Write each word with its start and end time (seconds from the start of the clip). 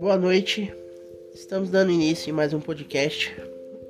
Boa 0.00 0.16
noite, 0.16 0.74
estamos 1.32 1.70
dando 1.70 1.92
início 1.92 2.30
em 2.30 2.32
mais 2.32 2.52
um 2.52 2.60
podcast. 2.60 3.36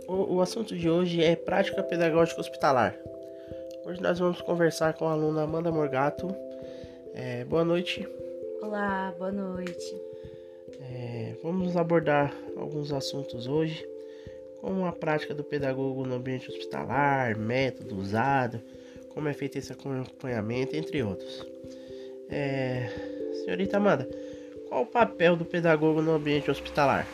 O, 0.06 0.34
o, 0.34 0.40
assunto 0.42 0.76
de 0.76 0.90
hoje 0.90 1.22
é 1.22 1.34
prática 1.36 1.82
pedagógica 1.82 2.40
hospitalar. 2.40 2.98
Hoje 3.86 4.02
nós 4.02 4.18
vamos 4.18 4.42
conversar 4.42 4.92
com 4.94 5.06
a 5.06 5.12
aluna 5.12 5.44
Amanda 5.44 5.72
Morgato. 5.72 6.28
É, 7.14 7.44
boa 7.44 7.64
noite. 7.64 8.06
Olá, 8.60 9.14
boa 9.16 9.32
noite. 9.32 10.02
É, 10.82 11.34
vamos 11.42 11.76
abordar 11.76 12.36
alguns 12.56 12.92
assuntos 12.92 13.46
hoje, 13.46 13.88
como 14.60 14.84
a 14.84 14.92
prática 14.92 15.32
do 15.32 15.44
pedagogo 15.44 16.04
no 16.04 16.16
ambiente 16.16 16.50
hospitalar, 16.50 17.38
método 17.38 17.96
usado, 17.96 18.60
como 19.18 19.28
é 19.28 19.32
feito 19.32 19.58
esse 19.58 19.72
acompanhamento, 19.72 20.76
entre 20.76 21.02
outros. 21.02 21.44
É, 22.30 22.88
senhorita 23.44 23.76
Amanda, 23.76 24.08
qual 24.68 24.82
o 24.82 24.86
papel 24.86 25.34
do 25.34 25.44
pedagogo 25.44 26.00
no 26.00 26.12
ambiente 26.12 26.48
hospitalar? 26.48 27.04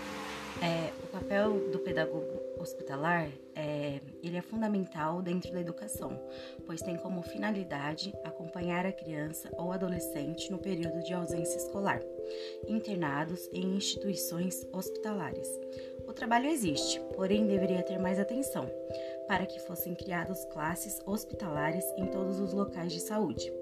É, 0.62 0.91
o 1.03 1.07
papel 1.07 1.71
do 1.71 1.79
pedagogo 1.79 2.29
hospitalar 2.61 3.31
é, 3.55 4.01
ele 4.23 4.37
é 4.37 4.43
fundamental 4.43 5.23
dentro 5.23 5.51
da 5.51 5.61
educação, 5.61 6.21
pois 6.67 6.83
tem 6.83 6.95
como 6.98 7.23
finalidade 7.23 8.12
acompanhar 8.23 8.84
a 8.84 8.93
criança 8.93 9.48
ou 9.57 9.73
adolescente 9.73 10.51
no 10.51 10.59
período 10.59 11.03
de 11.03 11.15
ausência 11.15 11.57
escolar, 11.57 12.03
internados 12.69 13.48
em 13.51 13.77
instituições 13.77 14.67
hospitalares. 14.75 15.48
O 16.07 16.12
trabalho 16.12 16.51
existe, 16.51 17.01
porém 17.15 17.47
deveria 17.47 17.83
ter 17.83 17.98
mais 17.98 18.19
atenção, 18.19 18.71
para 19.27 19.46
que 19.46 19.60
fossem 19.60 19.95
criadas 19.95 20.45
classes 20.46 21.01
hospitalares 21.06 21.84
em 21.96 22.06
todos 22.06 22.38
os 22.41 22.52
locais 22.52 22.92
de 22.92 23.01
saúde, 23.01 23.52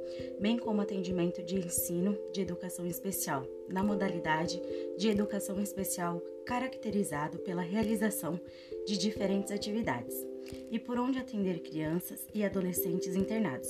bem 0.41 0.59
como 0.59 0.81
atendimento 0.81 1.43
de 1.43 1.57
ensino 1.57 2.19
de 2.33 2.41
educação 2.41 2.87
especial, 2.87 3.47
na 3.69 3.83
modalidade 3.83 4.61
de 4.99 5.09
educação 5.09 5.61
especial 5.61 6.21
caracterizado 6.45 7.39
pela 7.39 7.63
realização 7.63 8.41
de 8.87 8.99
diferentes 8.99 9.53
atividades, 9.53 10.15
e 10.71 10.79
por 10.79 10.99
onde 10.99 11.19
atender 11.19 11.61
crianças 11.61 12.27
e 12.35 12.45
adolescentes 12.45 13.15
internados, 13.15 13.69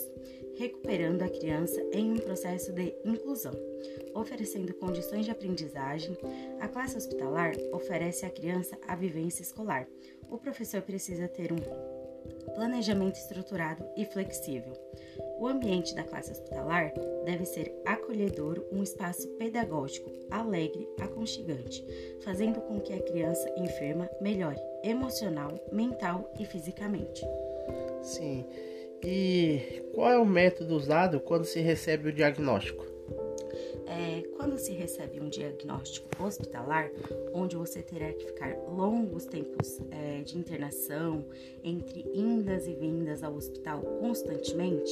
recuperando 0.57 1.23
a 1.23 1.29
criança 1.29 1.81
em 1.93 2.13
um 2.13 2.17
processo 2.17 2.73
de 2.73 2.95
inclusão. 3.05 3.53
Oferecendo 4.15 4.75
condições 4.75 5.25
de 5.25 5.31
aprendizagem, 5.31 6.17
a 6.61 6.69
classe 6.69 6.97
hospitalar 6.97 7.55
oferece 7.73 8.27
à 8.27 8.31
criança 8.31 8.79
a 8.87 8.95
vivência 8.95 9.43
escolar. 9.43 9.89
O 10.33 10.39
professor 10.39 10.81
precisa 10.81 11.29
ter 11.29 11.53
um 11.53 11.59
planejamento 12.55 13.17
estruturado 13.17 13.85
e 13.95 14.07
flexível. 14.07 14.73
O 15.39 15.47
ambiente 15.47 15.95
da 15.95 16.05
classe 16.05 16.33
hospitalar 16.33 16.91
deve 17.27 17.45
ser 17.45 17.71
acolhedor, 17.85 18.65
um 18.73 18.83
espaço 18.83 19.29
pedagógico, 19.37 20.11
alegre, 20.31 20.89
aconchegante, 20.99 21.85
fazendo 22.25 22.63
com 22.63 22.81
que 22.81 22.95
a 22.95 23.03
criança 23.03 23.47
enferma 23.59 24.09
melhore 24.23 24.59
emocional, 24.83 25.53
mental 25.71 26.33
e 26.41 26.47
fisicamente. 26.47 27.23
Sim. 28.03 28.47
E 29.03 29.85
qual 29.93 30.11
é 30.11 30.19
o 30.19 30.25
método 30.25 30.75
usado 30.75 31.21
quando 31.21 31.45
se 31.45 31.61
recebe 31.61 32.09
o 32.09 32.13
diagnóstico? 32.13 32.92
É, 33.87 34.23
quando 34.37 34.59
se 34.59 34.73
recebe 34.73 35.21
um 35.21 35.29
diagnóstico 35.29 36.09
hospitalar, 36.23 36.91
onde 37.33 37.57
você 37.57 37.83
terá 37.83 38.13
que 38.13 38.27
ficar 38.27 38.57
longos 38.69 39.27
tempos 39.27 39.81
é, 39.91 40.23
de 40.23 40.39
internação, 40.39 41.25
entre 41.63 42.05
indas 42.15 42.67
e 42.67 42.75
vindas 42.75 43.23
ao 43.23 43.35
hospital 43.35 43.81
constantemente, 44.01 44.91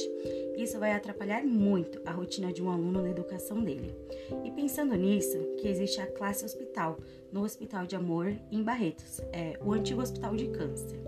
isso 0.57 0.79
vai 0.79 0.93
atrapalhar 0.93 1.43
muito 1.43 2.01
a 2.05 2.11
rotina 2.11 2.51
de 2.51 2.61
um 2.61 2.69
aluno 2.69 3.01
na 3.01 3.09
educação 3.09 3.63
dele. 3.63 3.95
E 4.43 4.51
pensando 4.51 4.95
nisso, 4.95 5.37
que 5.57 5.67
existe 5.67 5.99
a 6.01 6.07
classe 6.07 6.45
hospital, 6.45 6.97
no 7.31 7.43
Hospital 7.43 7.85
de 7.85 7.95
Amor, 7.95 8.33
em 8.51 8.61
Barretos, 8.61 9.21
é, 9.31 9.57
o 9.63 9.71
antigo 9.71 10.01
Hospital 10.01 10.35
de 10.35 10.47
Câncer. 10.49 10.99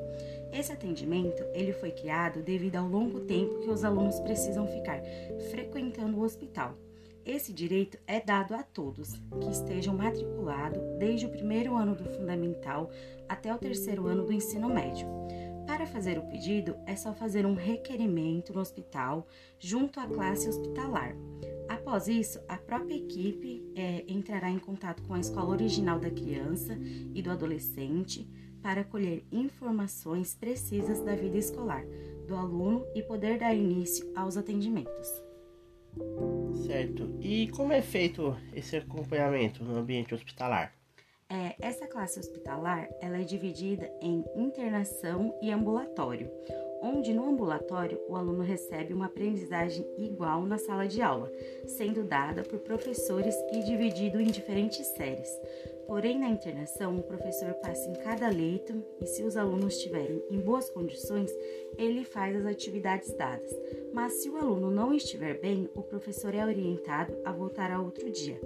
Esse 0.54 0.72
atendimento 0.72 1.44
ele 1.54 1.74
foi 1.74 1.92
criado 1.92 2.42
devido 2.42 2.76
ao 2.76 2.88
longo 2.88 3.22
tempo 3.22 3.60
que 3.60 3.70
os 3.70 3.84
alunos 3.84 4.20
precisam 4.20 4.68
ficar 4.68 5.02
frequentando 5.52 6.18
o 6.18 6.24
hospital. 6.24 6.78
Esse 7.26 7.54
direito 7.54 7.98
é 8.06 8.20
dado 8.20 8.54
a 8.54 8.64
todos 8.64 9.14
que 9.42 9.50
estejam 9.50 9.96
matriculados 9.96 10.82
desde 11.00 11.26
o 11.26 11.30
primeiro 11.30 11.76
ano 11.76 11.96
do 11.96 12.04
fundamental 12.04 12.92
até 13.30 13.54
o 13.54 13.58
terceiro 13.58 14.08
ano 14.08 14.26
do 14.26 14.34
ensino 14.34 14.68
médio. 14.68 15.08
Para 15.66 15.86
fazer 15.86 16.18
o 16.18 16.28
pedido, 16.28 16.76
é 16.86 16.98
só 16.98 17.14
fazer 17.14 17.46
um 17.46 17.54
requerimento 17.54 18.54
no 18.54 18.60
hospital 18.60 19.26
junto 19.58 20.02
à 20.02 20.06
classe 20.06 20.50
hospitalar. 20.50 21.16
Após 21.70 22.10
isso, 22.10 22.42
a 22.50 22.58
própria 22.58 22.96
equipe 22.96 23.72
é, 23.74 24.04
entrará 24.06 24.50
em 24.50 24.60
contato 24.60 25.02
com 25.04 25.14
a 25.14 25.20
escola 25.20 25.52
original 25.52 26.00
da 26.00 26.12
criança 26.12 26.78
e 27.14 27.22
do 27.22 27.32
adolescente 27.32 28.28
para 28.62 28.84
colher 28.84 29.26
informações 29.32 30.36
precisas 30.36 31.00
da 31.00 31.16
vida 31.16 31.38
escolar 31.38 31.86
do 32.28 32.36
aluno 32.36 32.86
e 32.94 33.02
poder 33.02 33.40
dar 33.40 33.54
início 33.54 34.12
aos 34.14 34.36
atendimentos. 34.36 35.33
Certo. 36.66 37.18
E 37.20 37.48
como 37.50 37.74
é 37.74 37.82
feito 37.82 38.36
esse 38.54 38.78
acompanhamento 38.78 39.64
no 39.64 39.78
ambiente 39.78 40.14
hospitalar? 40.14 40.74
É, 41.30 41.56
essa 41.60 41.88
classe 41.88 42.20
hospitalar 42.20 42.88
ela 43.02 43.18
é 43.18 43.24
dividida 43.24 43.92
em 44.02 44.24
internação 44.36 45.34
e 45.42 45.52
ambulatório, 45.52 46.30
onde 46.82 47.14
no 47.14 47.28
ambulatório 47.28 48.00
o 48.08 48.16
aluno 48.16 48.44
recebe 48.44 48.94
uma 48.94 49.08
aprendizagem 49.08 49.86
igual 49.98 50.44
na 50.44 50.58
sala 50.58 50.88
de 50.88 51.02
aula, 51.02 51.32
sendo 51.66 52.04
dada 52.04 52.44
por 52.44 52.60
professores 52.60 53.36
e 53.52 53.64
dividido 53.64 54.22
em 54.22 54.28
diferentes 54.28 54.86
séries. 54.88 55.30
Porém, 55.88 56.20
na 56.20 56.30
internação, 56.30 56.96
o 56.96 57.04
professor 57.04 57.54
passa 57.56 57.90
em 57.90 57.94
cada 57.94 58.30
leito 58.30 58.84
e, 59.02 59.06
se 59.06 59.24
os 59.24 59.36
alunos 59.36 59.76
estiverem 59.76 60.24
em 60.30 60.40
boas 60.40 60.70
condições, 60.70 61.32
ele 61.78 62.04
faz 62.04 62.36
as 62.36 62.46
atividades 62.46 63.14
dadas. 63.14 63.52
Mas, 63.94 64.22
se 64.22 64.30
o 64.30 64.38
aluno 64.38 64.72
não 64.72 64.94
estiver 64.94 65.40
bem, 65.40 65.70
o 65.76 65.82
professor 65.82 66.34
é 66.34 66.46
orientado 66.46 67.16
a 67.26 67.32
voltar 67.32 67.72
a 67.72 67.82
outro 67.82 68.10
dia 68.10 68.40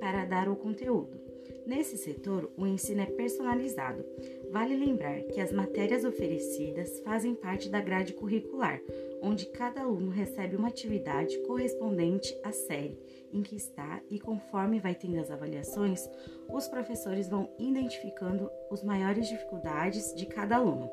para 0.00 0.24
dar 0.24 0.48
o 0.48 0.56
conteúdo. 0.56 1.27
Nesse 1.68 1.98
setor, 1.98 2.50
o 2.56 2.66
ensino 2.66 3.02
é 3.02 3.04
personalizado. 3.04 4.02
Vale 4.50 4.74
lembrar 4.74 5.20
que 5.24 5.38
as 5.38 5.52
matérias 5.52 6.02
oferecidas 6.02 6.98
fazem 7.00 7.34
parte 7.34 7.68
da 7.68 7.78
grade 7.78 8.14
curricular, 8.14 8.80
onde 9.20 9.44
cada 9.44 9.82
aluno 9.82 10.10
recebe 10.10 10.56
uma 10.56 10.68
atividade 10.68 11.38
correspondente 11.40 12.34
à 12.42 12.52
série 12.52 12.98
em 13.34 13.42
que 13.42 13.54
está 13.54 14.00
e 14.08 14.18
conforme 14.18 14.80
vai 14.80 14.94
tendo 14.94 15.20
as 15.20 15.30
avaliações, 15.30 16.08
os 16.48 16.66
professores 16.68 17.28
vão 17.28 17.50
identificando 17.58 18.50
as 18.70 18.82
maiores 18.82 19.28
dificuldades 19.28 20.14
de 20.14 20.24
cada 20.24 20.56
aluno, 20.56 20.90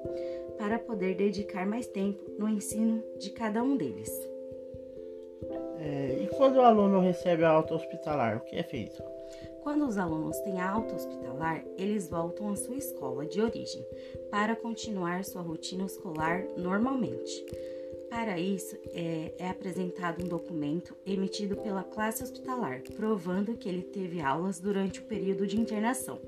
para 0.57 0.77
poder 0.77 1.15
dedicar 1.15 1.65
mais 1.65 1.87
tempo 1.87 2.19
no 2.37 2.49
ensino 2.49 3.01
de 3.17 3.29
cada 3.29 3.63
um 3.63 3.77
deles. 3.77 4.34
É, 5.85 6.23
e 6.23 6.27
quando 6.35 6.55
o 6.55 6.61
aluno 6.61 6.99
recebe 6.99 7.43
a 7.43 7.49
alta 7.49 7.75
hospitalar, 7.75 8.37
o 8.37 8.39
que 8.39 8.55
é 8.55 8.63
feito? 8.63 9.03
Quando 9.61 9.87
os 9.87 9.99
alunos 9.99 10.35
têm 10.39 10.59
alta 10.59 10.95
hospitalar, 10.95 11.63
eles 11.77 12.09
voltam 12.09 12.49
à 12.49 12.55
sua 12.55 12.75
escola 12.75 13.23
de 13.25 13.39
origem 13.39 13.85
para 14.31 14.55
continuar 14.55 15.23
sua 15.23 15.43
rotina 15.43 15.85
escolar 15.85 16.43
normalmente. 16.57 17.45
Para 18.09 18.39
isso, 18.39 18.75
é, 18.93 19.33
é, 19.37 19.47
apresentado 19.47 20.23
um 20.23 20.27
documento 20.27 20.95
emitido 21.05 21.55
pela 21.57 21.83
classe 21.83 22.23
hospitalar, 22.23 22.81
provando 22.95 23.55
que 23.55 23.69
ele 23.69 23.83
teve 23.83 24.21
aulas 24.21 24.59
durante 24.59 24.99
o 25.01 25.03
período 25.03 25.45
de 25.45 25.59
internação, 25.59 26.19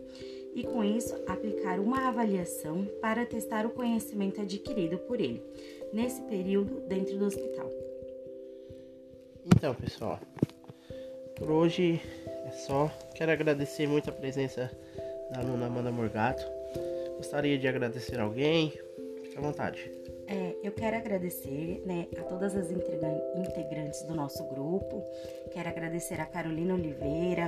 e 0.53 0.63
com 0.63 0.83
isso 0.83 1.15
aplicar 1.27 1.79
uma 1.79 2.07
avaliação 2.07 2.85
para 3.01 3.25
testar 3.25 3.65
o 3.65 3.71
conhecimento 3.71 4.39
adquirido 4.41 4.99
por 4.99 5.19
ele 5.19 5.41
nesse 5.91 6.21
período 6.23 6.81
dentro 6.81 7.17
do 7.17 7.25
hospital. 7.25 7.86
Então, 9.55 9.73
pessoal, 9.73 10.19
por 11.37 11.49
hoje 11.49 12.01
é 12.45 12.51
só. 12.51 12.91
Quero 13.15 13.31
agradecer 13.31 13.87
muito 13.87 14.09
a 14.09 14.13
presença 14.13 14.69
da 15.31 15.39
aluna 15.39 15.67
Amanda 15.67 15.89
Morgato. 15.89 16.43
Gostaria 17.15 17.57
de 17.57 17.65
agradecer 17.65 18.19
alguém. 18.19 18.73
Fique 19.23 19.37
à 19.37 19.41
vontade. 19.41 19.89
É, 20.27 20.57
eu 20.61 20.73
quero 20.73 20.97
agradecer 20.97 21.81
né, 21.85 22.07
a 22.19 22.23
todas 22.23 22.53
as 22.55 22.69
integrantes 22.69 24.03
do 24.03 24.13
nosso 24.13 24.43
grupo. 24.49 25.01
Quero 25.53 25.69
agradecer 25.69 26.19
a 26.19 26.25
Carolina 26.25 26.73
Oliveira, 26.73 27.45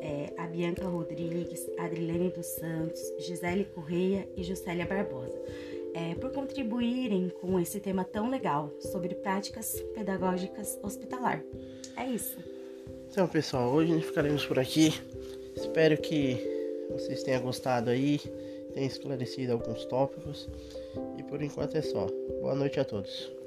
é, 0.00 0.32
a 0.38 0.46
Bianca 0.46 0.86
Rodrigues, 0.86 1.68
a 1.76 1.86
Adrilene 1.86 2.30
dos 2.30 2.46
Santos, 2.46 3.00
Gisele 3.18 3.64
Correia 3.64 4.28
e 4.36 4.44
Juscelia 4.44 4.86
Barbosa. 4.86 5.36
É, 5.94 6.14
por 6.14 6.32
contribuírem 6.32 7.30
com 7.40 7.60
esse 7.60 7.78
tema 7.78 8.04
tão 8.04 8.30
legal 8.30 8.72
sobre 8.80 9.14
práticas 9.14 9.80
pedagógicas 9.94 10.78
hospitalar. 10.82 11.44
É 11.96 12.06
isso. 12.06 12.38
Então, 13.10 13.28
pessoal, 13.28 13.70
hoje 13.70 14.00
ficaremos 14.00 14.44
por 14.46 14.58
aqui. 14.58 14.94
Espero 15.54 15.96
que 15.98 16.36
vocês 16.90 17.22
tenham 17.22 17.42
gostado 17.42 17.90
aí, 17.90 18.18
tenham 18.72 18.86
esclarecido 18.86 19.52
alguns 19.52 19.84
tópicos. 19.84 20.48
E 21.18 21.22
por 21.22 21.42
enquanto 21.42 21.76
é 21.76 21.82
só. 21.82 22.06
Boa 22.40 22.54
noite 22.54 22.80
a 22.80 22.84
todos. 22.84 23.41